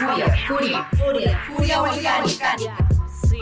[0.00, 2.56] Furia, furia, furia, furia volcánica.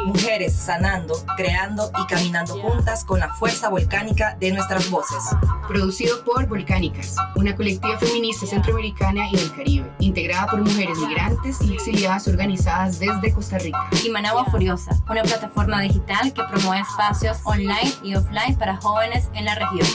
[0.05, 5.23] Mujeres sanando, creando y caminando juntas con la fuerza volcánica de nuestras voces.
[5.69, 11.75] Producido por Volcánicas, una colectiva feminista centroamericana y del Caribe, integrada por mujeres migrantes y
[11.75, 13.89] exiliadas organizadas desde Costa Rica.
[14.05, 19.45] Y Managua Furiosa, una plataforma digital que promueve espacios online y offline para jóvenes en
[19.45, 19.87] la región.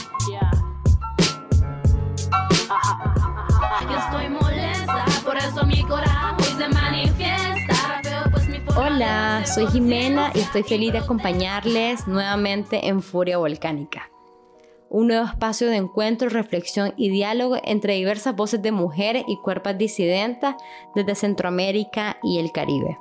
[3.82, 4.43] Yo estoy molesta,
[8.76, 14.10] Hola, soy Jimena y estoy feliz de acompañarles nuevamente en Furia Volcánica.
[14.90, 19.78] Un nuevo espacio de encuentro, reflexión y diálogo entre diversas voces de mujeres y cuerpos
[19.78, 20.56] disidentas
[20.96, 22.98] desde Centroamérica y el Caribe.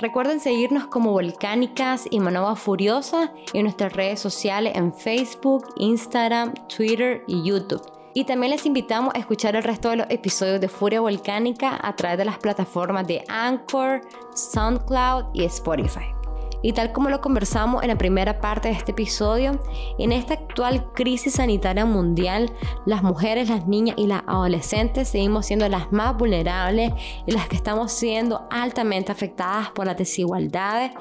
[0.00, 7.22] Recuerden seguirnos como Volcánicas y Manova Furiosa en nuestras redes sociales en Facebook, Instagram, Twitter
[7.28, 11.00] y YouTube y también les invitamos a escuchar el resto de los episodios de Furia
[11.00, 14.02] Volcánica a través de las plataformas de Anchor,
[14.34, 16.19] SoundCloud y Spotify.
[16.62, 19.60] Y tal como lo conversamos en la primera parte de este episodio,
[19.98, 22.52] en esta actual crisis sanitaria mundial,
[22.86, 26.92] las mujeres, las niñas y las adolescentes seguimos siendo las más vulnerables
[27.26, 30.92] y las que estamos siendo altamente afectadas por las desigualdades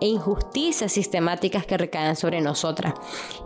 [0.00, 2.94] e injusticias sistemáticas que recaen sobre nosotras.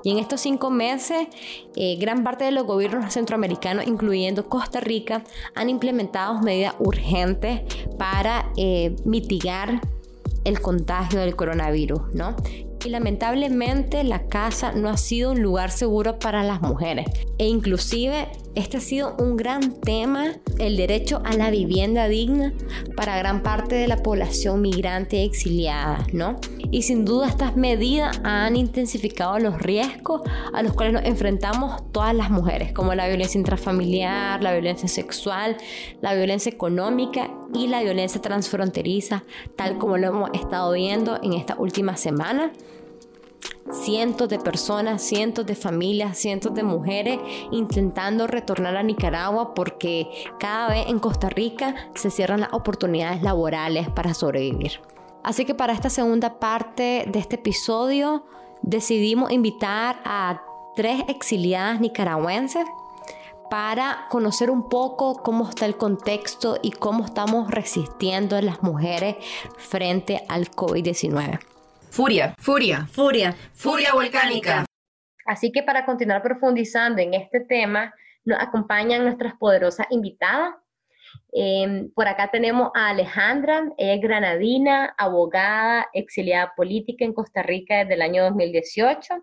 [0.02, 1.28] Y en estos cinco meses,
[1.76, 5.22] eh, gran parte de los gobiernos centroamericanos, incluyendo Costa Rica,
[5.54, 7.60] han implementado medidas urgentes
[7.98, 9.80] para eh, mitigar
[10.48, 12.34] el contagio del coronavirus, ¿no?
[12.84, 17.06] Y lamentablemente la casa no ha sido un lugar seguro para las mujeres.
[17.38, 22.52] E inclusive este ha sido un gran tema, el derecho a la vivienda digna
[22.96, 26.36] para gran parte de la población migrante exiliada, ¿no?
[26.70, 32.14] Y sin duda estas medidas han intensificado los riesgos a los cuales nos enfrentamos todas
[32.14, 35.56] las mujeres, como la violencia intrafamiliar, la violencia sexual,
[36.00, 39.24] la violencia económica y la violencia transfronteriza,
[39.56, 42.52] tal como lo hemos estado viendo en esta última semana
[43.72, 47.18] cientos de personas, cientos de familias, cientos de mujeres
[47.50, 53.88] intentando retornar a Nicaragua porque cada vez en Costa Rica se cierran las oportunidades laborales
[53.90, 54.80] para sobrevivir.
[55.22, 58.24] Así que para esta segunda parte de este episodio
[58.62, 60.42] decidimos invitar a
[60.74, 62.66] tres exiliadas nicaragüenses
[63.50, 69.16] para conocer un poco cómo está el contexto y cómo estamos resistiendo las mujeres
[69.56, 71.57] frente al COVID-19.
[71.90, 74.64] Furia, furia, furia, furia volcánica.
[75.26, 77.92] Así que para continuar profundizando en este tema,
[78.24, 80.54] nos acompañan nuestras poderosas invitadas.
[81.32, 87.78] Em, por acá tenemos a Alejandra, ella es granadina, abogada, exiliada política en Costa Rica
[87.78, 89.14] desde el año 2018.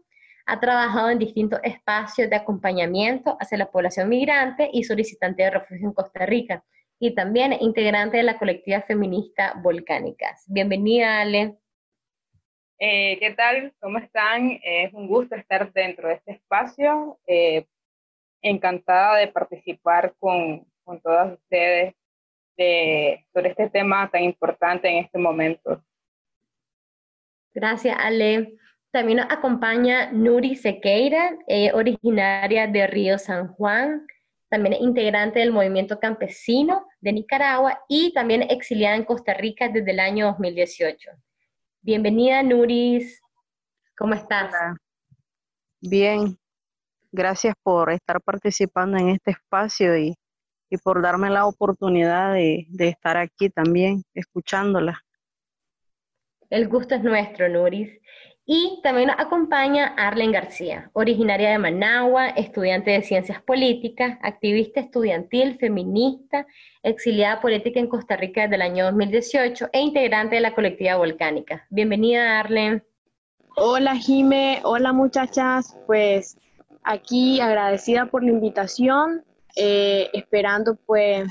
[0.48, 5.88] Ha trabajado en distintos espacios de acompañamiento hacia la población migrante y solicitante de refugio
[5.88, 6.64] en Costa Rica.
[7.00, 10.46] Y también integrante de la colectiva feminista Volcánicas.
[10.48, 11.58] Bienvenida, Ale.
[12.78, 13.74] Eh, ¿Qué tal?
[13.80, 14.60] ¿Cómo están?
[14.64, 17.20] es un gusto estar dentro de este espacio.
[17.26, 17.66] Eh,
[18.42, 21.96] encantada de participar con, con todas ustedes
[22.58, 25.84] de, sobre este tema tan importante en este momento.
[27.54, 28.58] Gracias, Ale.
[28.92, 31.38] También nos acompaña Nuri Sequeira,
[31.74, 34.06] originaria de Río San Juan,
[34.50, 39.92] también es integrante del movimiento campesino de Nicaragua y también exiliada en Costa Rica desde
[39.92, 41.12] el año 2018.
[41.86, 43.22] Bienvenida, Nuris.
[43.96, 44.52] ¿Cómo estás?
[45.80, 46.36] Bien,
[47.12, 50.16] gracias por estar participando en este espacio y,
[50.84, 55.00] por darme la oportunidad de, estar aquí también, escuchándola.
[56.50, 57.92] El gusto es nuestro, Nuris.
[58.48, 66.46] Y también acompaña Arlen García, originaria de Managua, estudiante de ciencias políticas, activista estudiantil, feminista,
[66.84, 71.66] exiliada política en Costa Rica desde el año 2018 e integrante de la colectiva Volcánica.
[71.72, 72.84] Bienvenida, Arlen.
[73.56, 74.62] Hola, Jime.
[74.64, 75.76] Hola, muchachas.
[75.88, 76.38] Pues
[76.84, 79.26] aquí agradecida por la invitación,
[79.56, 81.28] eh, esperando pues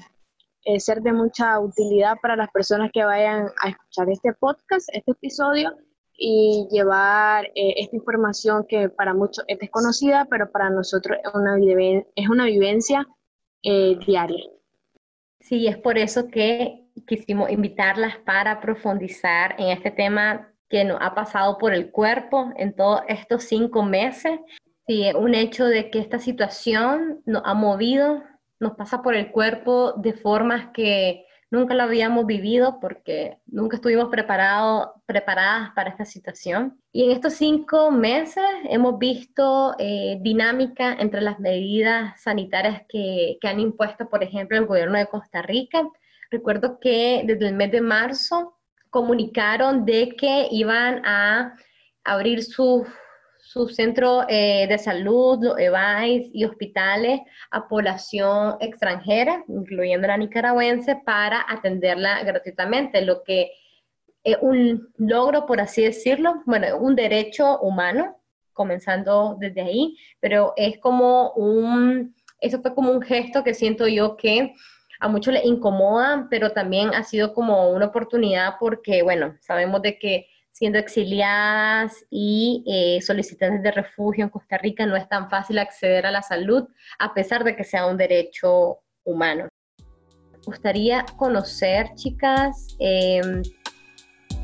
[0.64, 5.12] eh, ser de mucha utilidad para las personas que vayan a escuchar este podcast, este
[5.12, 5.76] episodio
[6.16, 11.56] y llevar eh, esta información que para muchos es desconocida, pero para nosotros es una,
[12.14, 13.06] es una vivencia
[13.62, 14.44] eh, diaria.
[15.40, 21.14] Sí, es por eso que quisimos invitarlas para profundizar en este tema que nos ha
[21.14, 24.38] pasado por el cuerpo en todos estos cinco meses.
[24.86, 28.22] Sí, un hecho de que esta situación nos ha movido,
[28.60, 34.08] nos pasa por el cuerpo de formas que nunca lo habíamos vivido porque nunca estuvimos
[34.10, 36.78] preparados, preparadas para esta situación.
[36.92, 43.48] Y en estos cinco meses hemos visto eh, dinámica entre las medidas sanitarias que, que
[43.48, 45.88] han impuesto, por ejemplo, el gobierno de Costa Rica
[46.34, 48.58] recuerdo que desde el mes de marzo
[48.90, 51.56] comunicaron de que iban a
[52.04, 52.86] abrir su,
[53.54, 57.20] su centro eh, de salud, EVAIS y hospitales
[57.52, 63.52] a población extranjera, incluyendo la nicaragüense, para atenderla gratuitamente, lo que
[64.24, 68.16] es un logro, por así decirlo, bueno, un derecho humano,
[68.52, 74.16] comenzando desde ahí, pero es como un, eso fue como un gesto que siento yo
[74.16, 74.52] que
[74.98, 79.96] a muchos les incomoda, pero también ha sido como una oportunidad porque, bueno, sabemos de
[79.96, 85.58] que siendo exiliadas y eh, solicitantes de refugio en Costa Rica no es tan fácil
[85.58, 86.68] acceder a la salud,
[87.00, 89.48] a pesar de que sea un derecho humano.
[90.30, 93.42] Me gustaría conocer, chicas, em,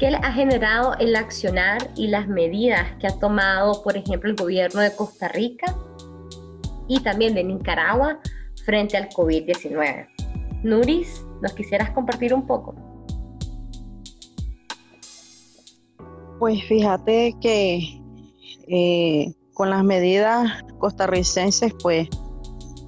[0.01, 4.81] qué ha generado el accionar y las medidas que ha tomado, por ejemplo, el gobierno
[4.81, 5.77] de Costa Rica
[6.89, 8.19] y también de Nicaragua
[8.65, 10.09] frente al COVID-19.
[10.65, 12.90] Nuris, ¿nos quisieras compartir un poco?
[16.41, 18.03] Pues fíjate que
[18.67, 22.09] eh, con las medidas costarricenses, pues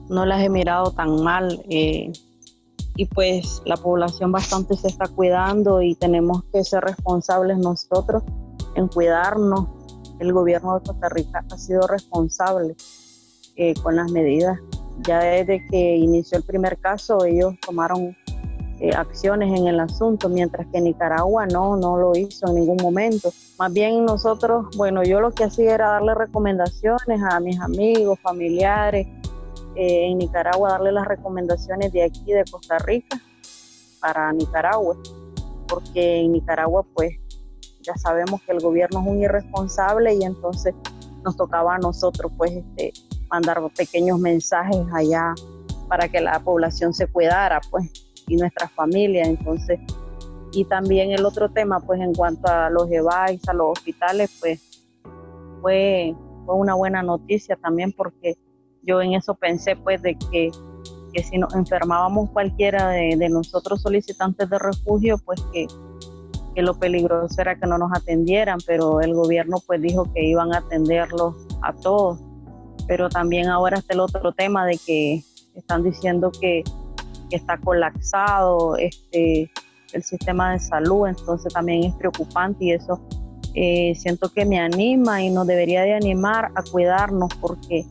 [0.08, 1.62] no las he mirado tan mal.
[1.68, 2.10] Eh,
[2.96, 8.22] y pues la población bastante se está cuidando y tenemos que ser responsables nosotros
[8.74, 9.66] en cuidarnos.
[10.18, 12.74] El gobierno de Costa Rica ha sido responsable
[13.56, 14.58] eh, con las medidas.
[15.06, 18.16] Ya desde que inició el primer caso, ellos tomaron
[18.82, 23.32] eh, acciones en el asunto, mientras que Nicaragua no, no lo hizo en ningún momento.
[23.56, 29.06] Más bien nosotros, bueno, yo lo que hacía era darle recomendaciones a mis amigos, familiares,
[29.76, 33.22] eh, en Nicaragua darle las recomendaciones de aquí de Costa Rica
[34.00, 34.96] para Nicaragua,
[35.68, 37.12] porque en Nicaragua pues
[37.82, 40.74] ya sabemos que el gobierno es un irresponsable y entonces
[41.22, 42.92] nos tocaba a nosotros pues este,
[43.30, 45.34] mandar pequeños mensajes allá
[45.86, 49.80] para que la población se cuidara pues y nuestras familias entonces
[50.52, 54.84] y también el otro tema pues en cuanto a los EVAIS, a los hospitales pues
[55.60, 56.14] fue,
[56.44, 58.36] fue una buena noticia también porque
[58.82, 60.50] yo en eso pensé pues de que,
[61.22, 65.66] si nos enfermábamos cualquiera de, nosotros solicitantes de refugio, pues que,
[66.56, 70.58] lo peligroso era que no nos atendieran, pero el gobierno pues dijo que iban a
[70.58, 72.20] atenderlos a todos.
[72.86, 75.22] Pero también ahora está el otro tema de que
[75.54, 76.62] están diciendo que,
[77.36, 79.50] está colapsado este,
[79.92, 83.00] el sistema de salud, entonces también es preocupante y eso
[83.54, 87.84] eh, siento que me anima y nos debería de animar a cuidarnos porque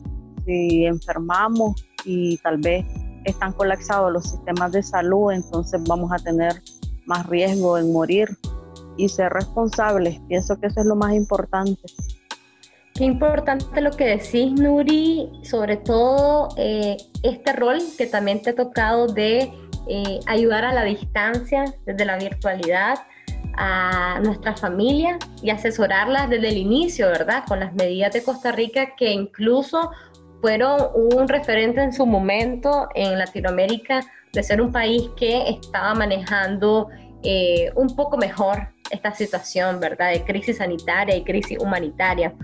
[0.44, 2.84] si enfermamos y tal vez
[3.24, 6.60] están colapsados los sistemas de salud, entonces vamos a tener
[7.06, 8.28] más riesgo en morir
[8.96, 10.20] y ser responsables.
[10.28, 11.80] Pienso que eso es lo más importante.
[13.02, 19.08] Importante lo que decís, Nuri, sobre todo eh, este rol que también te ha tocado
[19.08, 19.52] de
[19.88, 23.00] eh, ayudar a la distancia desde la virtualidad
[23.56, 27.42] a nuestra familia y asesorarlas desde el inicio, ¿verdad?
[27.48, 29.90] Con las medidas de Costa Rica que incluso
[30.40, 34.00] fueron un referente en su momento en Latinoamérica
[34.32, 36.88] de ser un país que estaba manejando
[37.24, 40.12] eh, un poco mejor esta situación, ¿verdad?
[40.12, 42.34] De crisis sanitaria y crisis humanitaria.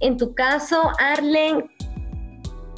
[0.00, 1.68] En tu caso, Arlen,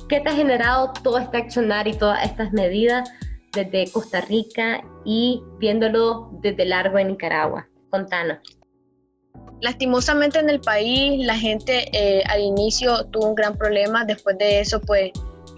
[0.09, 3.09] ¿qué te ha generado todo este accionar y todas estas medidas
[3.53, 7.69] desde Costa Rica y viéndolo desde largo en Nicaragua?
[7.91, 8.39] Contanos.
[9.61, 14.61] Lastimosamente en el país la gente eh, al inicio tuvo un gran problema, después de
[14.61, 15.11] eso pues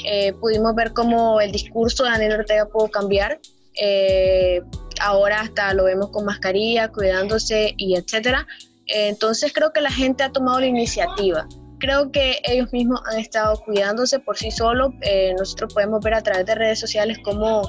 [0.04, 3.38] eh, pudimos ver cómo el discurso de Daniel Ortega pudo cambiar.
[3.80, 4.62] Eh,
[5.00, 8.46] ahora hasta lo vemos con mascarilla, cuidándose y etcétera.
[8.86, 11.46] entonces creo que la gente ha tomado la iniciativa.
[11.78, 14.92] Creo que ellos mismos han estado cuidándose por sí solos.
[15.38, 17.62] nosotros podemos ver a través de redes sociales cómo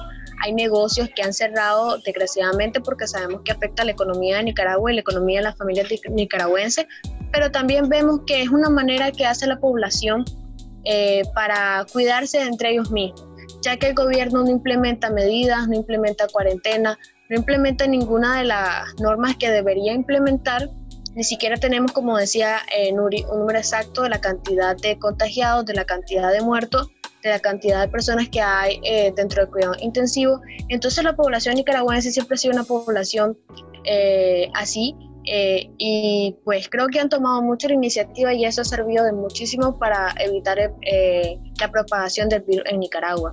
[0.43, 4.91] hay negocios que han cerrado desgraciadamente porque sabemos que afecta a la economía de Nicaragua
[4.91, 6.87] y la economía de las familias nicaragüenses,
[7.31, 10.25] pero también vemos que es una manera que hace la población
[10.83, 13.23] eh, para cuidarse entre ellos mismos,
[13.61, 16.97] ya que el gobierno no implementa medidas, no implementa cuarentena,
[17.31, 20.69] no implementa ninguna de las normas que debería implementar.
[21.15, 25.65] Ni siquiera tenemos, como decía eh, Nuri, un número exacto de la cantidad de contagiados,
[25.65, 26.91] de la cantidad de muertos
[27.23, 30.41] de la cantidad de personas que hay eh, dentro del cuidado intensivo.
[30.69, 33.37] Entonces la población nicaragüense siempre ha sido una población
[33.83, 34.95] eh, así
[35.25, 39.13] eh, y pues creo que han tomado mucha la iniciativa y eso ha servido de
[39.13, 40.57] muchísimo para evitar
[41.59, 43.31] la propagación del virus en Nicaragua.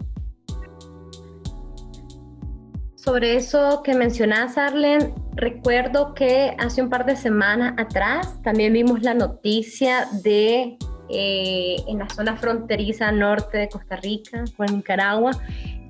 [3.09, 9.01] Sobre eso que mencionas, Arlen, recuerdo que hace un par de semanas atrás también vimos
[9.01, 10.77] la noticia de
[11.09, 15.31] eh, en la zona fronteriza norte de Costa Rica con Nicaragua,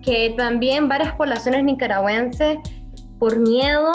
[0.00, 2.58] que también varias poblaciones nicaragüenses
[3.18, 3.90] por miedo,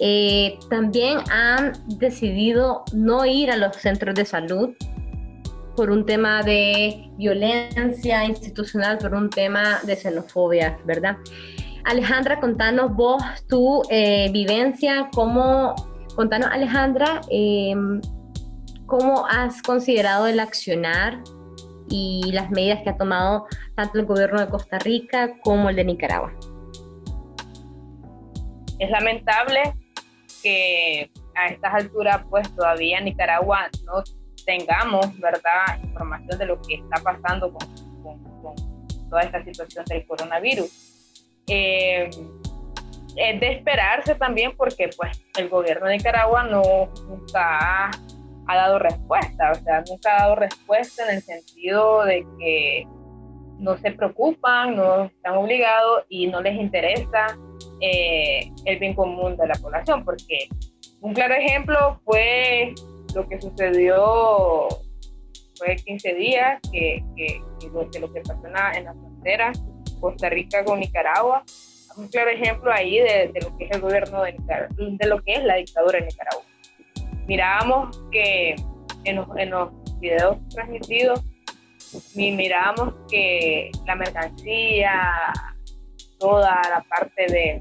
[0.00, 4.70] eh, también han decidido no ir a los centros de salud
[5.76, 11.18] por un tema de violencia institucional, por un tema de xenofobia, ¿verdad?
[11.84, 15.74] Alejandra, contanos vos tu eh, vivencia, cómo,
[16.16, 18.00] contanos Alejandra, em,
[18.86, 21.22] cómo has considerado el accionar
[21.90, 25.84] y las medidas que ha tomado tanto el gobierno de Costa Rica como el de
[25.84, 26.32] Nicaragua.
[28.78, 29.74] Es lamentable
[30.42, 34.02] que a estas alturas pues todavía Nicaragua no
[34.44, 37.84] tengamos, ¿verdad?, información de lo que está pasando con,
[39.08, 40.93] toda esta situación del coronavirus.
[41.46, 42.10] Eh,
[43.16, 46.62] es de esperarse también porque pues el gobierno de Nicaragua no
[47.06, 47.90] nunca
[48.46, 52.86] ha, dado respuesta, o sea, nunca ha dado respuesta en el sentido de que
[53.58, 57.38] no se preocupan, no están obligados y no les interesa
[57.80, 60.48] eh, el bien común de la población, porque
[61.00, 62.74] un claro ejemplo fue
[63.14, 64.68] lo que sucedió
[65.56, 67.40] fue 15 días, que, que,
[68.00, 69.52] lo que pasó en la, en la frontera
[70.04, 71.42] Costa Rica con Nicaragua.
[71.96, 75.32] Un claro ejemplo ahí de, lo que es el gobierno de Nicaragua, de lo que
[75.32, 76.44] es la dictadura en Nicaragua.
[77.26, 78.54] Mirábamos que
[79.04, 79.70] en los, en los
[80.00, 81.22] videos transmitidos,
[82.14, 85.10] mirábamos que la mercancía,
[86.18, 87.60] toda la parte de,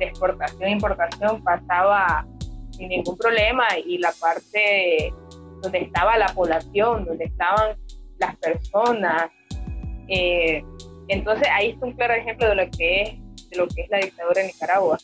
[0.00, 2.26] de exportación e importación pasaba
[2.72, 5.14] sin ningún problema y la parte
[5.62, 7.76] donde estaba la población, donde estaban
[8.18, 9.30] las personas.
[10.08, 10.64] Eh,
[11.08, 13.98] entonces ahí está un claro ejemplo de lo que es, de lo que es la
[13.98, 14.98] dictadura en Nicaragua.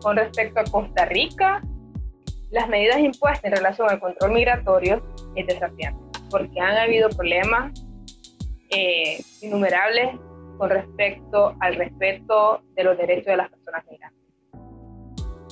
[0.00, 1.62] Con respecto a Costa Rica,
[2.50, 5.02] las medidas impuestas en relación al control migratorio
[5.34, 7.72] es desafiante, porque han habido problemas
[8.70, 10.16] eh, innumerables
[10.58, 14.22] con respecto al respeto de los derechos de las personas migrantes.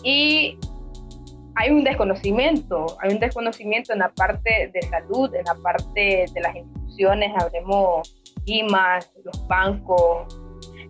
[0.02, 0.58] Y
[1.56, 6.40] hay un desconocimiento, hay un desconocimiento en la parte de salud, en la parte de
[6.40, 10.38] las instituciones, hablemos IMAS, los bancos.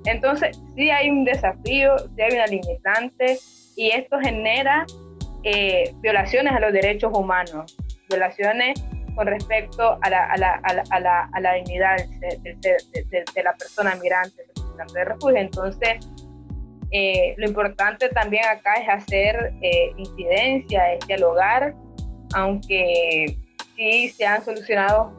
[0.04, 3.38] Entonces, sí hay un desafío, sí hay una limitante
[3.76, 4.86] y esto genera
[5.42, 7.76] eh, violaciones a los derechos humanos,
[8.08, 8.82] violaciones
[9.14, 13.54] con respecto a la, a la, a la, a la dignidad de, de, de, la
[13.54, 14.44] persona migrante,
[14.94, 15.36] de refugio.
[15.36, 15.98] Entonces,
[16.92, 21.74] eh, lo importante también acá es hacer eh, incidencia, es dialogar,
[22.34, 23.36] aunque
[23.76, 25.16] sí se han solucionado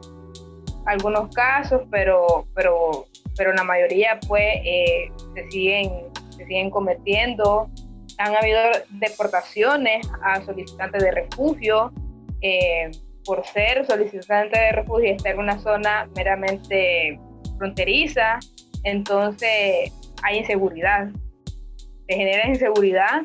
[0.86, 5.90] algunos casos, pero, pero, pero la mayoría pues eh, se, siguen,
[6.30, 7.70] se siguen cometiendo.
[8.18, 8.60] Han habido
[8.90, 11.92] deportaciones a solicitantes de refugio
[12.40, 12.90] eh,
[13.24, 17.18] por ser solicitantes de refugio y estar en una zona meramente
[17.56, 18.38] fronteriza,
[18.84, 21.08] entonces hay inseguridad
[22.06, 23.22] te genera inseguridad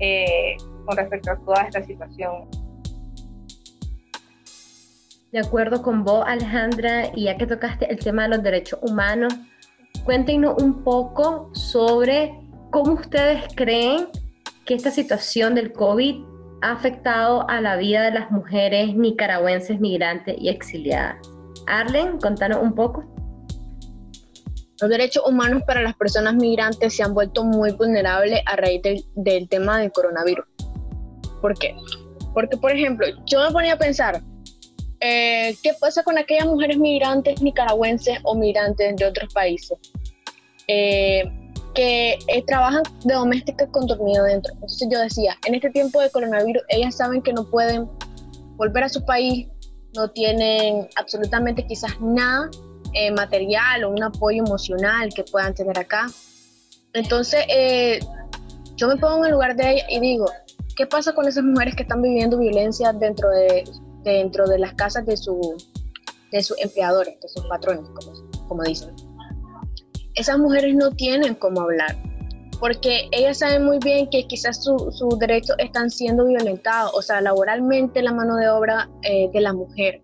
[0.00, 2.48] eh, con respecto a toda esta situación.
[5.34, 9.34] De acuerdo con vos, Alejandra, y ya que tocaste el tema de los derechos humanos,
[10.04, 12.38] cuéntenos un poco sobre
[12.70, 14.06] cómo ustedes creen
[14.64, 16.22] que esta situación del COVID
[16.62, 21.16] ha afectado a la vida de las mujeres nicaragüenses migrantes y exiliadas.
[21.66, 23.04] Arlen, contanos un poco.
[24.80, 29.04] Los derechos humanos para las personas migrantes se han vuelto muy vulnerables a raíz del,
[29.16, 30.46] del tema del coronavirus.
[31.40, 31.74] ¿Por qué?
[32.32, 34.22] Porque, por ejemplo, yo me ponía a pensar,
[35.06, 39.76] eh, ¿qué pasa con aquellas mujeres migrantes nicaragüenses o migrantes de otros países
[40.66, 41.24] eh,
[41.74, 44.54] que eh, trabajan de doméstica con dormido dentro?
[44.54, 47.86] Entonces yo decía, en este tiempo de coronavirus, ellas saben que no pueden
[48.56, 49.46] volver a su país,
[49.94, 52.48] no tienen absolutamente quizás nada
[53.14, 56.06] material o un apoyo emocional que puedan tener acá.
[56.94, 57.44] Entonces,
[58.76, 60.26] yo me pongo en el lugar de ella y digo,
[60.76, 63.64] ¿qué pasa con esas mujeres que están viviendo violencia dentro de,
[64.12, 65.56] dentro de las casas de, su,
[66.30, 68.94] de sus empleadores, de sus patrones, como, como dicen?
[70.14, 71.96] Esas mujeres no tienen cómo hablar,
[72.60, 78.00] porque ellas saben muy bien que quizás sus derechos están siendo violentados, o sea, laboralmente
[78.02, 80.02] la mano de obra eh, de la mujer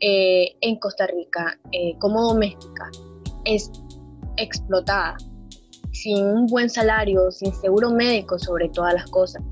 [0.00, 2.88] eh, en Costa Rica eh, como doméstica
[3.44, 3.70] es
[4.36, 5.16] explotada,
[5.92, 9.42] sin un buen salario, sin seguro médico sobre todas las cosas.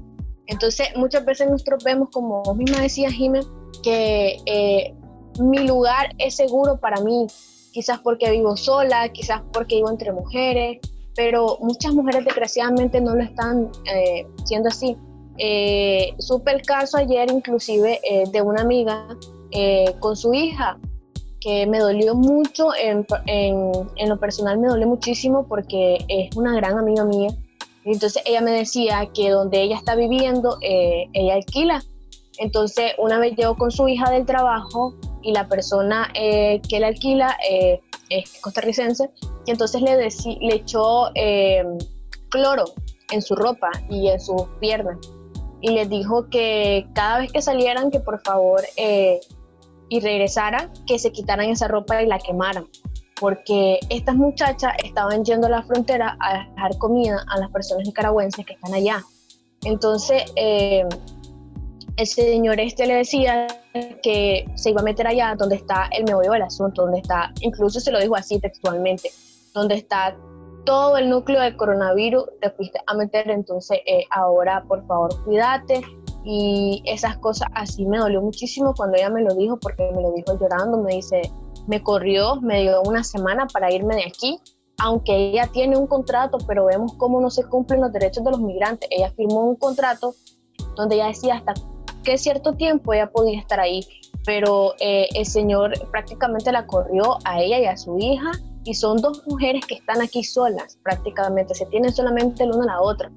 [0.47, 3.49] Entonces muchas veces nosotros vemos, como vos misma decías, Jiménez,
[3.87, 4.93] que eh,
[5.38, 7.28] mi lugar es seguro para mí,
[7.71, 10.81] quizás porque vivo sola, quizás porque vivo entre mujeres,
[11.14, 14.97] pero muchas mujeres desgraciadamente no lo están eh, siendo así.
[15.38, 19.07] Eh, supe el caso ayer inclusive eh, de una amiga
[19.52, 20.78] eh, con su hija,
[21.40, 26.76] que me dolió mucho, en, en, lo personal me dolió muchísimo porque es una gran
[26.76, 27.28] amiga mía
[27.85, 31.85] Entonces ella me decía que donde ella está viviendo, eh, ella alquila.
[32.38, 36.88] Entonces una vez llegó con su hija del trabajo y la persona eh, que la
[36.88, 39.11] alquila eh, es costarricense
[39.47, 41.11] y entonces le, le echó
[42.31, 42.64] cloro
[43.11, 44.99] en su ropa y en sus piernas
[45.61, 48.62] y les dijo que cada vez que salieran que por favor
[49.88, 52.66] y regresaran que se quitaran esa ropa y la quemaran
[53.21, 58.45] porque estas muchachas estaban yendo a la frontera a dejar comida a las personas nicaragüenses
[58.45, 59.02] que están allá.
[59.64, 60.85] Entonces, eh,
[61.97, 63.47] el señor este le decía
[64.03, 67.81] que se iba a meter allá donde está el meollo del asunto, donde está, incluso
[67.81, 69.11] se lo dijo así textualmente,
[69.55, 70.17] donde está
[70.65, 75.81] todo el núcleo del coronavirus, te fuiste a meter, entonces eh, ahora por favor cuídate.
[76.29, 80.11] Y esas cosas así me dolió muchísimo cuando ella me lo dijo, porque me lo
[80.11, 81.23] dijo llorando, me dice,
[81.69, 84.41] me corrió, me dio una semana para irme de aquí,
[84.79, 88.41] aunque ella tiene un contrato, pero vemos cómo no se cumplen los derechos de los
[88.41, 88.88] migrantes.
[88.91, 90.17] Ella firmó un contrato
[90.75, 91.55] donde ella decía hasta
[92.07, 93.81] qué cierto tiempo ella podía estar ahí,
[94.25, 98.31] pero eh, el señor prácticamente la corrió a ella y a su hija
[98.63, 102.77] y son dos mujeres que están aquí solas prácticamente, se tienen solamente la una a
[102.77, 103.11] la otra.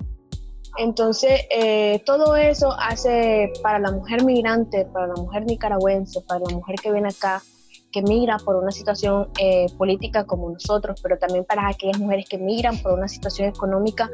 [0.77, 6.55] Entonces, eh, todo eso hace para la mujer migrante, para la mujer nicaragüense, para la
[6.55, 7.43] mujer que viene acá,
[7.91, 12.37] que migra por una situación eh, política como nosotros, pero también para aquellas mujeres que
[12.37, 14.09] migran por una situación económica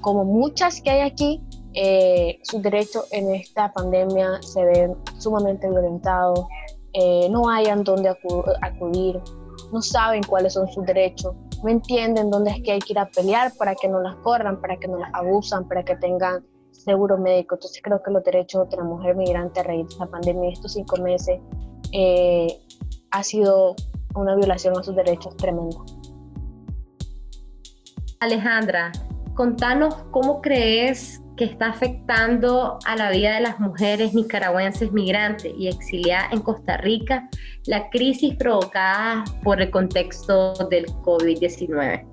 [0.00, 1.40] como muchas que hay aquí,
[1.74, 6.46] eh, sus derechos en esta pandemia se ven sumamente violentados,
[6.94, 8.08] eh, no hayan dónde
[8.62, 9.20] acudir,
[9.72, 13.06] no saben cuáles son sus derechos, no entienden dónde es que hay que ir a
[13.06, 17.18] pelear para que no las corran, para que no las abusan, para que tengan seguro
[17.18, 17.56] médico.
[17.56, 20.72] Entonces creo que los derechos de la mujer migrante a raíz de esta pandemia, estos
[20.72, 21.40] cinco meses,
[21.92, 22.60] eh,
[23.10, 23.74] ha sido
[24.14, 25.76] una violación a sus derechos tremenda.
[28.20, 28.92] Alejandra,
[29.38, 35.68] contanos cómo crees que está afectando a la vida de las mujeres nicaragüenses migrantes y
[35.68, 37.28] exiliadas en Costa Rica
[37.66, 42.04] la crisis provocada por el contexto del COVID-19.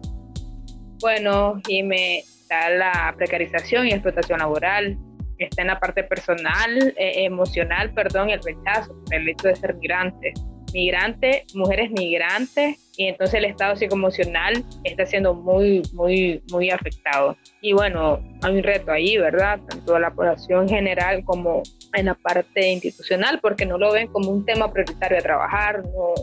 [1.02, 4.96] Bueno, Jimé, está la precarización y explotación laboral,
[5.40, 10.32] está en la parte personal, eh, emocional, perdón, el rechazo el hecho de ser migrante
[10.76, 17.38] migrantes, mujeres migrantes, y entonces el estado psicoemocional está siendo muy, muy, muy afectado.
[17.62, 19.62] Y bueno, hay un reto ahí, ¿verdad?
[19.70, 24.46] Tanto la población general como en la parte institucional, porque no lo ven como un
[24.46, 26.14] tema prioritario a trabajar, no,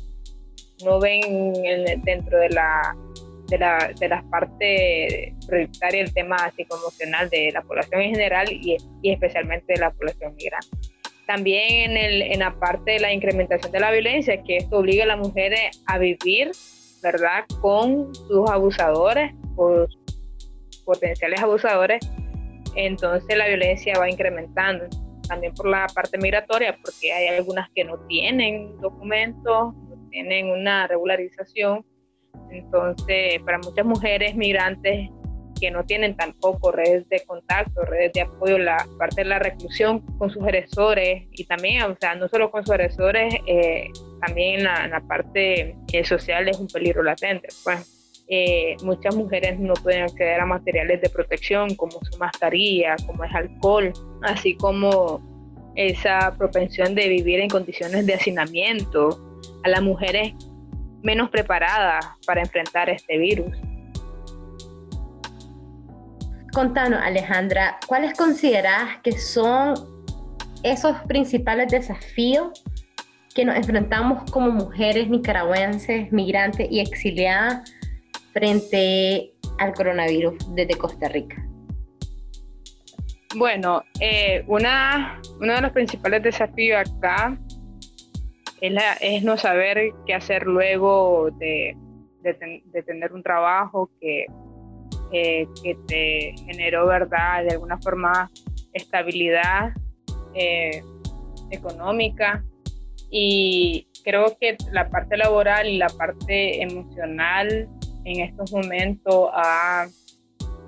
[0.85, 1.55] no ven
[2.05, 2.95] dentro de la
[3.49, 8.77] de, la, de las partes prioritarias el tema psicoemocional de la población en general y
[9.03, 10.69] especialmente de la población migrante.
[11.35, 15.07] También en, el, la parte de la incrementación de la violencia, que esto obliga a
[15.07, 16.51] las mujeres a vivir,
[17.03, 19.87] ¿verdad?, con sus abusadores o
[20.85, 22.07] potenciales abusadores.
[22.77, 24.85] Entonces la violencia va incrementando.
[25.27, 30.87] También por la parte migratoria, porque hay algunas que no tienen documentos, no tienen una
[30.87, 31.83] regularización.
[32.51, 35.09] Entonces, para muchas mujeres migrantes
[35.59, 40.01] que no tienen tampoco redes de contacto, redes de apoyo, la parte de la reclusión
[40.19, 43.91] con sus agresores y también, o sea, no solo con sus agresores, eh,
[44.25, 47.49] también en la, parte eh, social es un peligro latente.
[47.65, 53.25] Pues eh, muchas mujeres no pueden acceder a materiales de protección como su mascarilla, como
[53.25, 55.21] es alcohol, así como
[55.75, 59.21] esa propensión de vivir en condiciones de hacinamiento,
[59.65, 60.35] a las mujeres
[61.03, 63.57] menos preparadas para enfrentar este virus.
[66.53, 69.73] Contanos, Alejandra, ¿cuáles consideras que son
[70.63, 72.63] esos principales desafíos
[73.35, 77.73] que nos enfrentamos como mujeres nicaragüenses, migrantes y exiliadas
[78.35, 81.43] frente al coronavirus desde Costa Rica?
[83.35, 87.39] Bueno, eh, una, uno de los principales desafíos acá
[88.61, 91.75] es, no saber qué hacer luego de
[92.85, 94.27] tener un trabajo que
[95.13, 98.31] eh, que te generó, ¿verdad?, de alguna forma
[98.73, 99.71] estabilidad
[100.35, 100.83] eh,
[101.51, 102.45] económica.
[103.11, 107.69] Y creo que la parte laboral y la parte emocional
[108.05, 109.87] en estos momentos ha,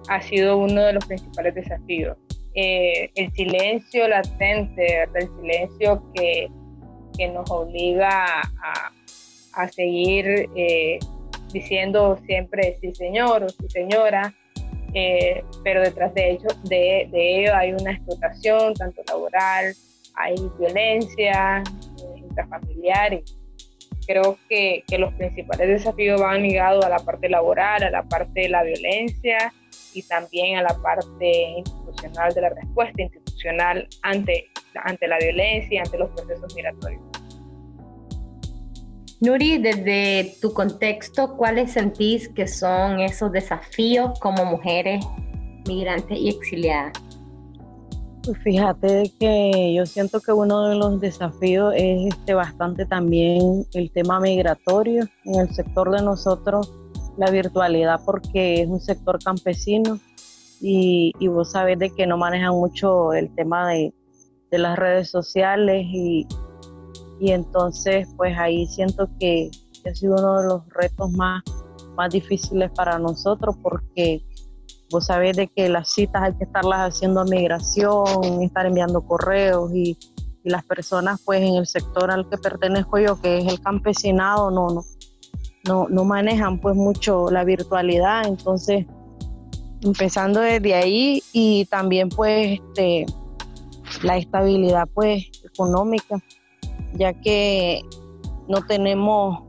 [0.08, 2.16] ha sido uno de los principales desafíos.
[2.54, 6.48] Eh, el silencio latente, el silencio que,
[7.16, 8.92] que nos obliga a,
[9.54, 10.48] a seguir
[11.54, 14.34] diciendo siempre sí señor o sí señora,
[14.92, 19.72] eh, pero detrás de ello, de, de, ello hay una explotación, tanto laboral,
[20.16, 23.14] hay violencia eh, intrafamiliar.
[23.14, 23.22] Y
[24.06, 28.42] creo que, que, los principales desafíos van ligados a la parte laboral, a la parte
[28.42, 29.52] de la violencia
[29.94, 35.78] y también a la parte institucional de la respuesta institucional ante, ante la violencia y
[35.78, 37.13] ante los procesos migratorios.
[39.24, 45.02] Nuri, desde tu contexto, ¿cuáles sentís que son esos desafíos como mujeres
[45.66, 46.92] migrantes y exiliadas?
[48.22, 53.90] Pues fíjate que yo siento que uno de los desafíos es este bastante también el
[53.92, 56.70] tema migratorio en el sector de nosotros,
[57.16, 60.00] la virtualidad porque es un sector campesino
[60.60, 63.94] y, vos sabés de que no manejan mucho el tema de,
[64.50, 66.26] las redes sociales y,
[67.30, 69.50] entonces pues ahí siento que,
[69.86, 71.42] ha sido uno de los retos más,
[71.94, 74.24] más difíciles para nosotros porque
[74.90, 79.74] Vos sabés de que las citas hay que estarlas haciendo a migración, estar enviando correos
[79.74, 79.98] y,
[80.44, 84.68] las personas pues en el sector al que pertenezco yo, que es el campesinado, no,
[84.68, 84.84] no,
[85.66, 88.26] no, no manejan pues mucho la virtualidad.
[88.26, 88.84] Entonces,
[89.80, 93.06] empezando desde ahí y también pues este,
[94.02, 96.22] la estabilidad pues económica,
[96.94, 97.82] ya que
[98.48, 99.44] no tenemos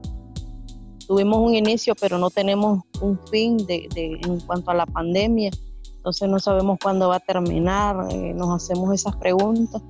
[1.08, 5.52] tuvimos un inicio, pero no tenemos un fin de, en cuanto a la pandemia.
[5.98, 9.82] Entonces no sabemos cuándo va a terminar, eh, nos hacemos esas preguntas.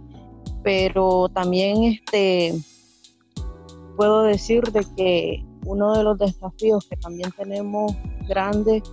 [0.63, 2.55] Pero también este,
[3.95, 7.93] puedo decir de que uno de los desafíos que también tenemos
[8.27, 8.83] grandes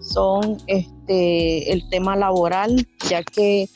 [0.00, 3.68] son este, el tema laboral, ya que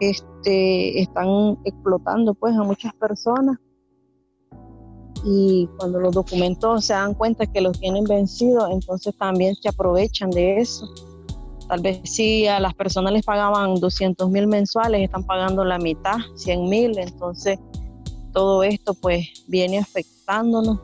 [0.00, 3.58] este, están explotando pues a muchas personas
[5.28, 10.30] y cuando los documentos se dan cuenta que los tienen vencidos, entonces también se aprovechan
[10.30, 10.88] de eso.
[11.68, 16.14] Tal vez si a las personas les pagaban 200 mil mensuales, están pagando la mitad,
[16.36, 17.58] 100 mil, entonces
[18.32, 20.78] todo esto pues viene afectándonos.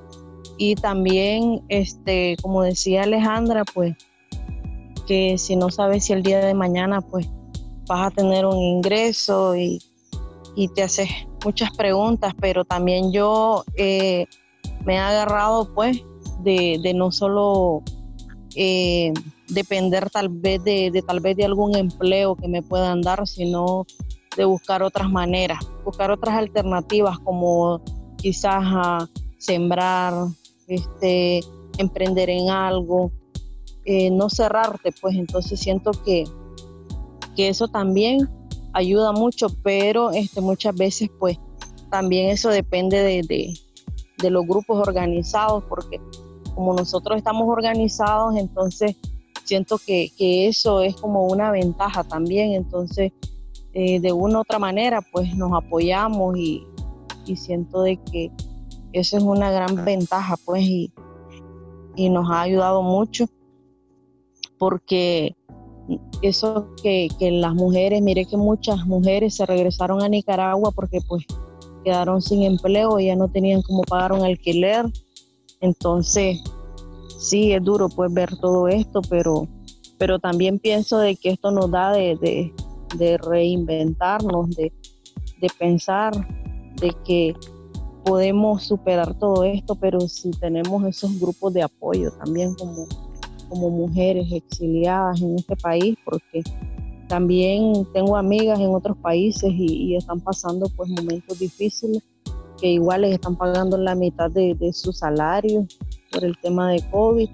[0.59, 3.94] Y también, este, como decía Alejandra, pues
[5.07, 7.28] que si no sabes si el día de mañana pues
[7.87, 9.81] vas a tener un ingreso y,
[10.54, 11.08] y te haces
[11.44, 14.26] muchas preguntas, pero también yo eh,
[14.84, 16.02] me he agarrado pues
[16.42, 17.82] de, no solo
[18.54, 19.12] eh,
[19.48, 23.86] depender tal vez de, tal vez de algún empleo que me puedan dar, sino
[24.36, 27.82] de buscar otras maneras, buscar otras alternativas como
[28.16, 30.14] quizás a sembrar,
[30.68, 31.40] este,
[31.78, 33.10] emprender en algo,
[33.84, 35.16] eh, no cerrarte, pues.
[35.16, 36.24] Entonces siento que,
[37.36, 38.28] que eso también
[38.72, 41.38] ayuda mucho, pero este, muchas veces pues
[41.90, 43.54] también eso depende de,
[44.30, 46.00] los grupos organizados, porque
[46.54, 48.96] como nosotros estamos organizados, entonces
[49.44, 53.12] siento que, eso es como una ventaja también, entonces
[53.74, 56.64] eh, de una u otra manera pues nos apoyamos y,
[57.26, 58.30] y, siento de que
[58.92, 60.92] eso es una gran ventaja pues y,
[61.96, 63.26] y nos ha ayudado mucho
[64.56, 65.35] porque
[66.22, 71.24] eso que, las mujeres, mire que muchas mujeres se regresaron a Nicaragua porque pues
[71.84, 74.86] quedaron sin empleo ya no tenían cómo pagar un alquiler.
[75.60, 76.40] Entonces,
[77.18, 79.48] sí, es duro pues ver todo esto, pero,
[79.98, 82.52] pero también pienso de que esto nos da de,
[83.22, 84.72] reinventarnos, de,
[85.40, 86.12] de pensar
[86.80, 87.34] de que
[88.04, 92.86] podemos superar todo esto, pero si tenemos esos grupos de apoyo también como
[93.52, 96.42] como mujeres exiliadas en este país, porque
[97.06, 102.02] también tengo amigas en otros países y, están pasando pues momentos difíciles
[102.58, 105.66] que igual les están pagando la mitad de, su salario
[106.10, 107.28] por el tema de COVID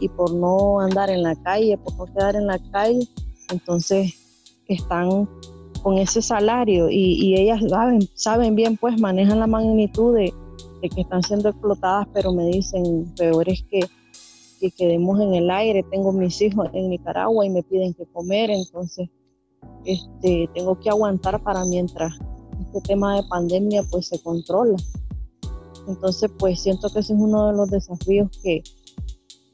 [0.00, 3.08] y por no andar en la calle, por no quedar en la calle,
[3.50, 4.12] entonces
[4.68, 5.26] están
[5.82, 10.34] con ese salario y, ellas saben, saben bien, pues manejan la magnitud de,
[10.82, 13.80] de, que están siendo explotadas, pero me dicen, peor es que
[14.62, 15.84] que quedemos en el aire.
[15.90, 19.08] Tengo mis hijos en Nicaragua y me piden que comer, entonces
[19.84, 22.14] este, tengo que aguantar para mientras
[22.60, 24.76] este tema de pandemia pues se controla.
[25.88, 28.62] Entonces pues siento que ese es uno de los desafíos que,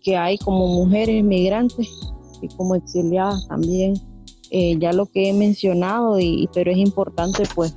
[0.02, 1.88] que hay como mujeres migrantes
[2.42, 3.94] y como exiliadas también.
[4.50, 7.76] Eh, ya lo que he mencionado, y, pero es importante pues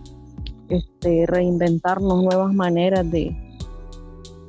[0.67, 3.35] este, reinventarnos nuevas maneras de,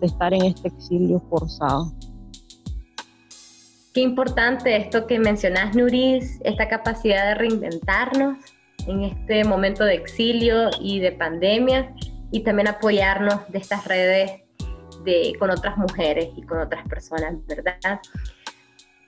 [0.00, 1.92] de estar en este exilio forzado.
[3.92, 8.38] Qué importante esto que mencionas, Nuris, esta capacidad de reinventarnos
[8.86, 11.94] en este momento de exilio y de pandemia
[12.30, 14.30] y también apoyarnos de estas redes
[15.04, 18.00] de, con otras mujeres y con otras personas, ¿verdad?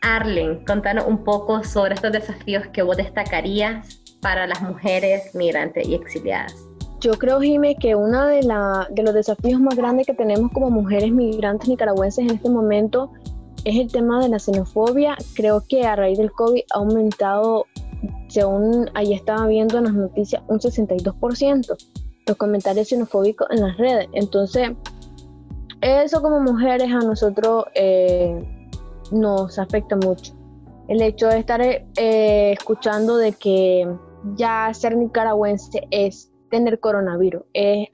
[0.02, 5.94] Arlen, contanos un poco sobre estos desafíos que vos destacarías para las mujeres migrantes y
[5.94, 6.54] exiliadas.
[7.00, 8.40] Yo creo, Jime, que uno de,
[8.90, 13.10] de los desafíos más grandes que tenemos como mujeres migrantes nicaragüenses en este momento
[13.64, 15.16] es el tema de la xenofobia.
[15.34, 17.66] Creo que a raíz del COVID ha aumentado,
[18.28, 21.76] según ahí estaba viendo en las noticias, un 62%
[22.26, 24.08] los comentarios xenofóbicos en las redes.
[24.12, 24.70] Entonces,
[25.80, 28.42] eso como mujeres a nosotros eh,
[29.12, 30.34] nos afecta mucho.
[30.88, 33.88] El hecho de estar eh, escuchando de que
[34.36, 37.88] ya ser nicaragüense es tener coronavirus, es,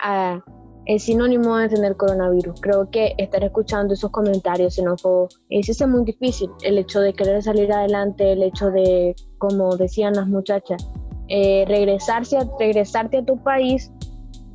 [0.88, 2.60] uh, sinónimo de tener coronavirus.
[2.60, 6.50] Creo que estar escuchando esos comentarios xenófobos es, es muy difícil.
[6.62, 10.86] El hecho de querer salir adelante, el hecho de, como decían las muchachas,
[11.28, 13.92] eh, regresarse a, regresarte a tu país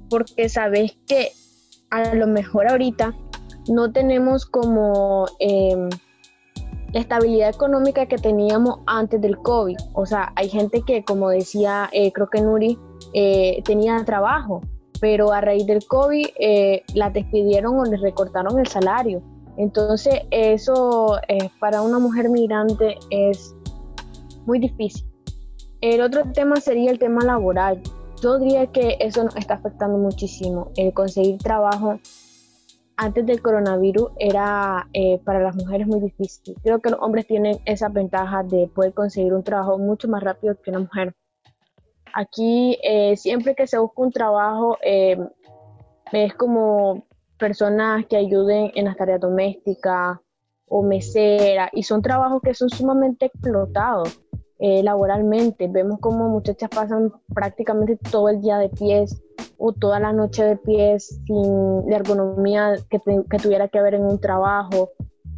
[0.10, 1.32] porque sabes que
[1.90, 3.16] a lo mejor ahorita
[3.70, 5.90] no tenemos como eh,
[6.96, 9.76] la estabilidad económica que teníamos antes del COVID.
[9.94, 12.80] O sea, hay gente que, como decía, eh, creo que Nuri,
[13.14, 14.62] eh, tenía trabajo,
[15.06, 19.22] pero a raíz del COVID eh, la despidieron o les recortaron el salario.
[19.56, 21.20] Entonces, eso
[21.60, 23.56] para una mujer migrante es
[24.48, 25.06] muy difícil.
[25.80, 27.84] El otro tema sería el tema laboral.
[28.20, 32.00] Yo diría que eso nos está afectando muchísimo, el conseguir trabajo
[32.98, 36.56] antes del coronavirus era eh, para las mujeres muy difícil.
[36.64, 40.56] Creo que los hombres tienen esa ventaja de poder conseguir un trabajo mucho más rápido
[40.60, 41.16] que una mujer.
[42.16, 45.18] Aquí eh, siempre que se busca un trabajo eh,
[46.12, 47.06] es como
[47.38, 50.18] personas que ayuden en las tareas domésticas
[50.68, 54.20] o mesera y son trabajos que son sumamente explotados
[54.58, 55.68] laboralmente.
[55.68, 59.22] Vemos como muchachas pasan prácticamente todo el día de pies
[59.58, 63.00] o toda la noche de pies sin la ergonomía que,
[63.40, 64.92] tuviera que ver en un trabajo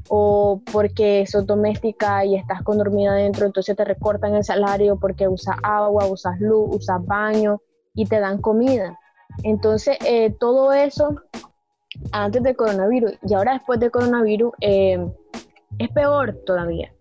[0.10, 5.28] o porque sos doméstica y estás con dormida adentro, entonces te recortan el salario porque
[5.28, 7.62] usas agua, usas luz, usas baño
[7.94, 8.98] y te dan comida.
[9.44, 11.16] Entonces, eh, todo eso
[12.12, 15.06] antes del coronavirus y ahora después del coronavirus eh,
[15.80, 16.92] es peor todavía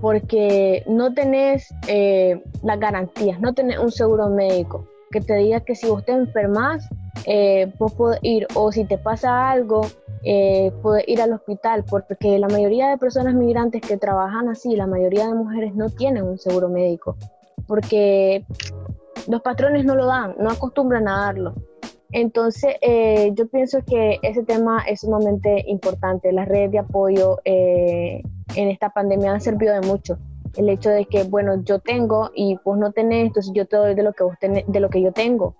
[0.00, 5.74] porque no tenés eh, las garantías, no tenés un seguro médico, que te diga que
[5.74, 6.88] si vos te enfermas,
[7.26, 9.82] eh, vos podés ir, o si te pasa algo,
[10.28, 14.88] eh, puedes ir al hospital, porque la mayoría de personas migrantes que trabajan así, la
[14.88, 17.16] mayoría de mujeres no tienen un seguro médico,
[17.68, 18.44] porque
[19.28, 21.54] los patrones no lo dan, no acostumbran a darlo.
[22.10, 26.32] Entonces, eh, yo pienso que ese tema es sumamente importante.
[26.32, 28.22] Las redes de apoyo en
[28.54, 30.18] esta pandemia han servido de mucho
[30.56, 33.94] el hecho de que, bueno, yo tengo y vos no tenés, entonces yo te doy
[33.94, 35.54] de lo que, de lo que yo tengo.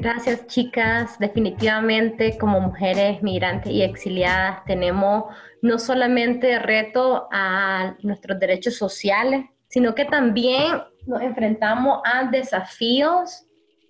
[0.00, 1.18] Gracias, chicas.
[1.18, 5.24] Definitivamente, como mujeres migrantes y exiliadas, tenemos
[5.60, 13.44] no solamente reto a nuestros derechos sociales, sino que también nos enfrentamos a desafíos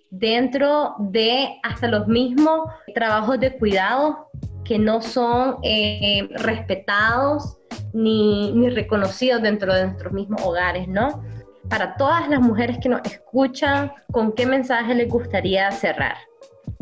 [0.09, 4.27] dentro de hasta los mismos trabajos de cuidado
[4.65, 7.57] que no son eh, respetados
[7.93, 11.23] ni, ni reconocidos dentro de nuestros mismos hogares, ¿no?
[11.71, 16.17] Para todas las mujeres que nos escuchan, ¿con qué mensaje les gustaría cerrar?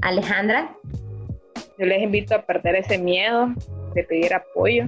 [0.01, 0.75] Alejandra.
[1.77, 3.49] Yo les invito a perder ese miedo
[3.93, 4.85] de pedir apoyo,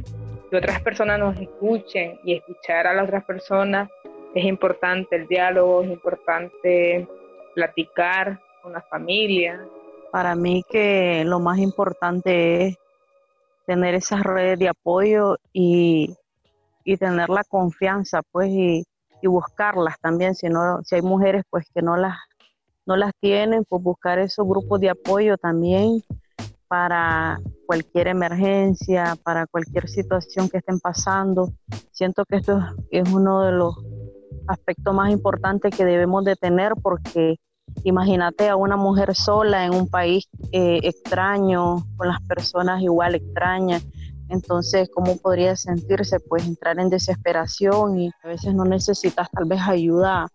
[0.49, 3.91] que otras personas nos escuchen y escuchar a las otras personas.
[4.33, 7.07] Es importante el diálogo, es importante
[7.53, 9.63] platicar con la familia.
[10.11, 12.77] Para mí que lo más importante es
[13.67, 16.15] tener esas redes de apoyo y,
[16.99, 18.83] tener la confianza, pues, y,
[19.27, 20.35] buscarlas también.
[20.35, 22.17] Si, no, si hay mujeres, pues, que no las,
[22.85, 26.01] no las tienen, pues buscar esos grupos de apoyo también
[26.67, 31.51] para cualquier emergencia, para cualquier situación que estén pasando.
[31.91, 33.75] Siento que esto es uno de los
[34.47, 37.37] aspectos más importantes que debemos de tener porque
[37.83, 43.85] Imagínate a una mujer sola en un país eh, extraño, con las personas igual extrañas.
[44.31, 46.19] Entonces, ¿cómo podría sentirse?
[46.21, 50.27] Pues entrar en desesperación y a veces no necesitas tal vez ayuda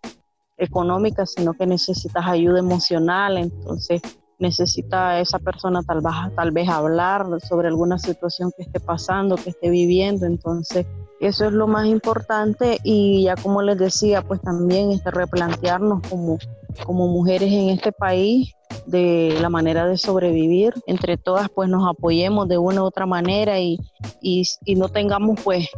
[0.59, 3.39] económica, sino que necesitas ayuda emocional.
[3.39, 4.03] Entonces,
[4.39, 9.51] necesita esa persona tal vez, tal vez hablar sobre alguna situación que esté pasando, que
[9.51, 10.27] esté viviendo.
[10.27, 10.87] Entonces,
[11.21, 16.39] eso es lo más importante y ya como les decía, pues también este, replantearnos como
[16.85, 18.53] como mujeres en este país
[18.87, 20.75] de la manera de sobrevivir.
[20.87, 23.79] Entre todas, pues nos apoyemos de una u otra manera y,
[24.21, 24.45] y,
[24.77, 25.69] no tengamos pues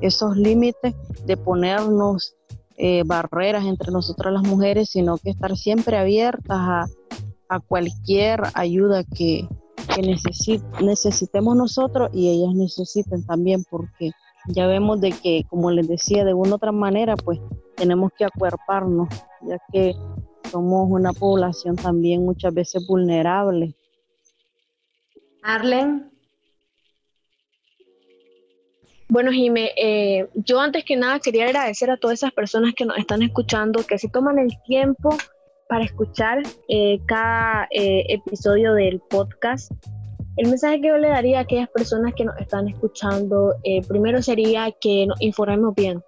[0.00, 0.94] esos límites
[1.26, 2.34] de ponernos
[2.76, 6.86] eh, barreras entre nosotras las mujeres, sino que estar siempre abiertas a,
[7.48, 9.46] a cualquier ayuda que,
[9.94, 10.02] que
[10.82, 14.12] necesitemos nosotros y ellas necesiten también, porque
[14.48, 17.38] ya vemos de que, como les decía, de una u otra manera, pues
[17.76, 19.08] tenemos que acuerparnos,
[19.42, 19.94] ya que
[20.50, 23.74] somos una población también muchas veces vulnerable.
[25.42, 26.10] Arlen.
[29.08, 32.96] Bueno, Jime, eh, yo antes que nada quería agradecer a todas esas personas que nos
[32.96, 35.10] están escuchando, que se toman el tiempo
[35.68, 39.72] para escuchar eh, cada eh, episodio del podcast.
[40.36, 43.54] El mensaje que yo le daría a aquellas personas que nos están escuchando,
[43.88, 46.02] primero sería que nos informemos bien.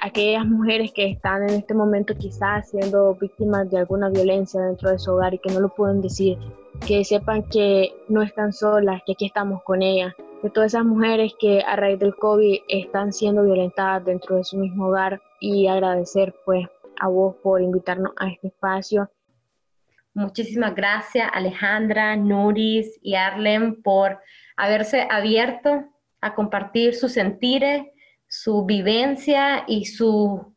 [0.00, 4.98] aquellas mujeres que están en este momento quizás siendo víctimas de alguna violencia dentro de
[4.98, 6.38] su hogar y que no lo pueden decir,
[6.86, 11.32] que sepan que no están solas, que aquí estamos con ellas, de todas esas mujeres
[11.38, 16.34] que a raíz del COVID están siendo violentadas dentro de su mismo hogar y agradecer
[16.44, 16.66] pues
[17.00, 19.10] a vos por invitarnos a este espacio.
[20.14, 24.20] Muchísimas gracias Alejandra, Nuris y Arlen por
[24.56, 25.84] haberse abierto
[26.20, 27.82] a compartir sus sentires,
[28.28, 30.54] su vivencia y su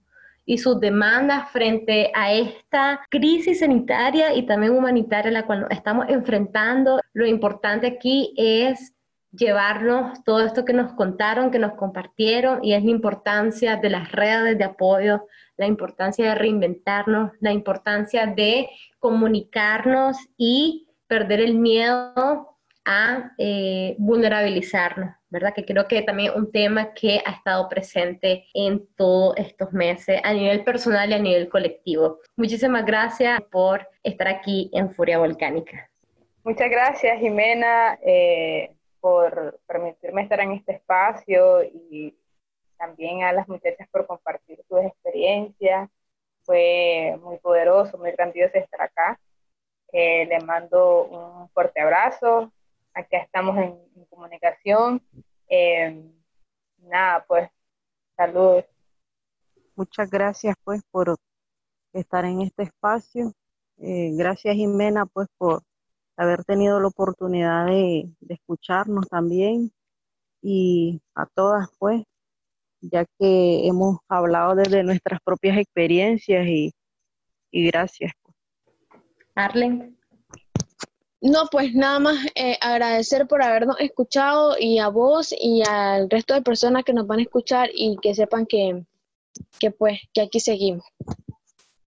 [0.49, 5.71] y sus demandas frente a esta crisis sanitaria y también humanitaria a la cual nos
[5.71, 7.01] estamos enfrentando.
[7.11, 8.93] Lo importante aquí es
[9.31, 14.11] llevarnos todo esto que nos contaron, que nos compartieron, y es la importancia de las
[14.13, 15.25] redes de apoyo,
[15.57, 25.13] la importancia de reinventarnos, la importancia de comunicarnos y perder el miedo a eh, vulnerabilizarnos,
[25.29, 25.53] ¿verdad?
[25.53, 30.33] Que creo que también un tema que ha estado presente en todos estos meses a
[30.33, 32.19] nivel personal y a nivel colectivo.
[32.37, 35.89] Muchísimas gracias por estar aquí en Furia Volcánica.
[36.43, 37.99] Muchas gracias, Jimena.
[38.01, 42.15] Eh, por permitirme estar en este espacio y
[42.77, 45.89] también a las muchachas por compartir sus experiencias.
[46.43, 49.19] Fue muy poderoso, muy grandioso estar acá.
[49.91, 52.51] Eh, le mando un fuerte abrazo.
[52.93, 53.77] Acá estamos en,
[54.09, 55.01] comunicación.
[55.49, 56.03] Eh,
[56.79, 57.49] nada, pues,
[58.15, 58.63] salud.
[59.75, 61.15] Muchas gracias, pues, por
[61.93, 63.33] estar en este espacio.
[63.77, 65.63] Eh, gracias, Jimena, pues, por
[66.17, 69.71] haber tenido la oportunidad de, escucharnos también
[70.41, 72.03] y a todas pues,
[72.91, 76.73] ya que hemos hablado desde nuestras propias experiencias y,
[77.51, 78.11] gracias.
[79.35, 79.97] Arlen.
[81.19, 86.35] No, pues nada más eh, agradecer por habernos escuchado y a vos y al resto
[86.35, 88.83] de personas que nos van a escuchar y que sepan que,
[89.59, 90.85] que pues que aquí seguimos.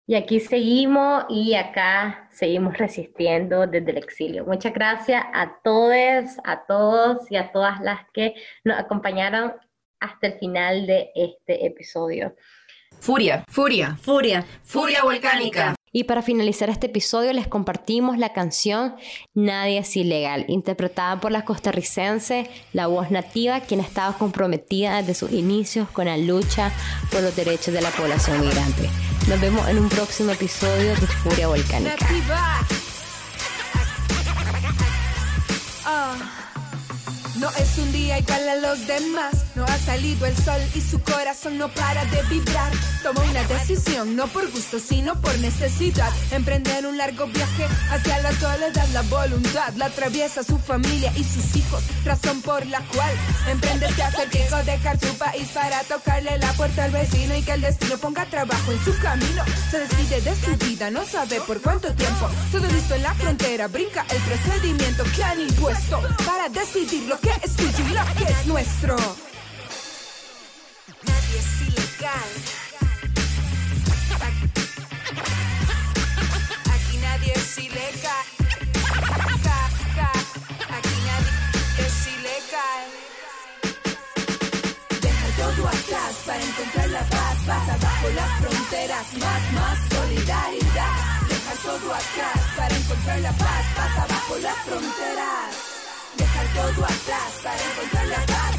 [0.08, 4.44] Y aquí seguimos y acá seguimos resistiendo desde el exilio.
[4.44, 9.54] Muchas gracias a todos, a todos y a todas las que nos acompañaron
[10.00, 12.34] hasta el final de este episodio.
[13.00, 15.74] Furia, furia, furia, furia volcánica.
[15.92, 18.96] Y para finalizar este episodio les compartimos la canción
[19.34, 25.32] Nadie es ilegal, interpretada por la costarricense, la voz nativa, quien estaba comprometida desde sus
[25.32, 26.70] inicios con la lucha
[27.10, 28.90] por los derechos de la población migrante.
[29.28, 32.06] Nos vemos en un próximo episodio de Furia Volcánica.
[37.38, 40.98] No es un día igual a los demás, no ha salido el sol y su
[41.00, 42.72] corazón no para de vibrar.
[43.02, 46.10] Toma una decisión, no por gusto, sino por necesidad.
[46.30, 51.56] Emprender un largo viaje hacia la soledad, la voluntad, la atraviesa su familia y sus
[51.56, 53.14] hijos, razón por la cual
[53.50, 57.60] emprende este acertijo, dejar su país para tocarle la puerta al vecino y que el
[57.60, 59.42] destino ponga trabajo en su camino.
[59.70, 62.30] Se despide de su vida, no sabe por cuánto tiempo.
[62.50, 67.25] Todo listo en la frontera, brinca el procedimiento que han impuesto para decidir lo que
[67.42, 68.96] es tuyo que es nuestro.
[71.02, 72.30] Nadie es ilegal.
[76.74, 78.26] Aquí nadie es ilegal.
[80.76, 82.86] Aquí nadie es ilegal.
[85.00, 87.36] Dejar todo atrás para encontrar la paz.
[87.46, 89.06] Pasa bajo las fronteras.
[89.14, 91.28] Más, más solidaridad.
[91.28, 93.64] Dejar todo atrás para encontrar la paz.
[93.74, 95.55] Pasa bajo las fronteras
[96.56, 98.55] todo atrás para encontrar la paz,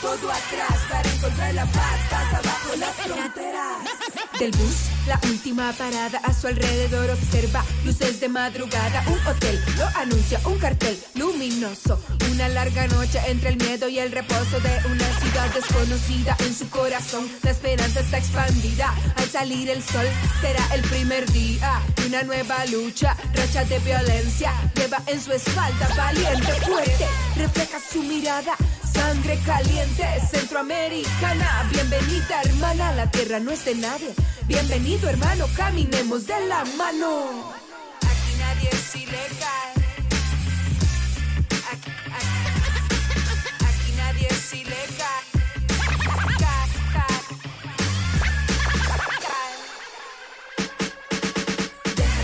[0.00, 4.04] todo atrás para encontrar la paz, pasa bajo las fronteras
[4.38, 4.76] del bus.
[5.06, 9.04] La última parada a su alrededor observa luces de madrugada.
[9.06, 12.00] Un hotel lo anuncia un cartel luminoso.
[12.30, 16.68] Una larga noche entre el miedo y el reposo de una ciudad desconocida en su
[16.70, 17.30] corazón.
[17.42, 18.94] La esperanza está expandida.
[19.16, 20.06] Al salir el sol
[20.40, 23.16] será el primer día una nueva lucha.
[23.34, 27.06] Racha de violencia lleva en su espalda valiente, fuerte.
[27.36, 28.56] Refleja su mirada
[29.24, 31.68] sangre caliente, centroamericana.
[31.70, 34.14] Bienvenida, hermana, la tierra no es de nadie.
[34.46, 37.52] Bienvenido, hermano, caminemos de la mano.
[38.00, 39.72] Aquí nadie es ilegal.
[43.68, 45.24] Aquí, nadie es ilegal.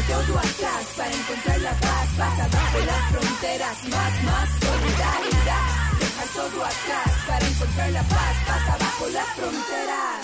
[0.08, 2.08] Todo atrás para encontrar la paz.
[2.18, 5.39] Pasa bajo las fronteras, más, más
[7.60, 10.20] encontrar la paz, pasa bajo las fronteras.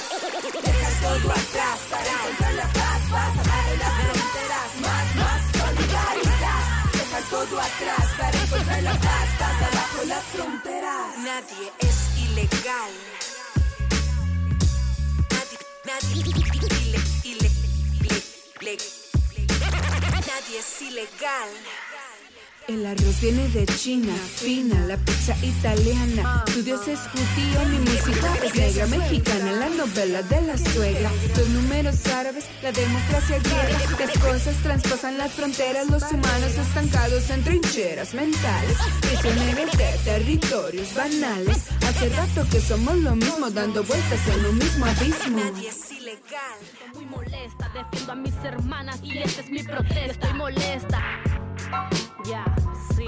[0.64, 4.68] Dejar todo atrás para encontrar la paz, pasa bajo las fronteras.
[4.80, 6.62] Más, más solidaridad.
[6.92, 11.18] Dejar todo atrás para encontrar la paz, pasa bajo las fronteras.
[11.18, 12.92] Nadie es ilegal.
[15.30, 16.22] Nadie, nadie,
[20.26, 21.50] nadie es ilegal.
[22.68, 26.44] El arroz viene de China, fina, la pizza italiana.
[26.46, 31.12] Tu dios es judío, mi música es negra, mexicana, la novela de la suegra.
[31.36, 33.78] Los números árabes, la democracia griega.
[34.00, 38.76] Las cosas traspasan las fronteras, los humanos estancados en trincheras mentales.
[39.00, 41.58] Prisioneros de territorios banales.
[41.86, 45.52] Hace rato que somos lo mismo, dando vueltas en un mismo abismo.
[45.52, 46.58] Nadie es ilegal.
[46.94, 50.10] Muy molesta, defiendo a mis hermanas y esta es mi protesta.
[50.10, 51.45] Estoy molesta.
[52.28, 52.44] Ya,
[52.94, 53.06] sí.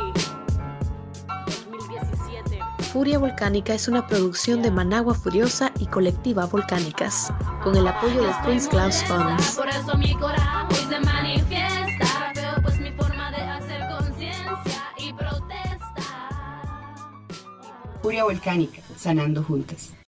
[1.46, 2.58] 2017.
[2.92, 7.32] Furia Volcánica es una producción de Managua Furiosa y Colectiva Volcánicas,
[7.62, 9.56] con el apoyo de Prince Klaus Funds.
[9.56, 12.32] Por eso mi coraje hoy se manifiesta.
[12.34, 16.02] Veo pues mi forma de hacer conciencia y protesta.
[18.02, 19.97] Furia Volcánica, sanando juntas.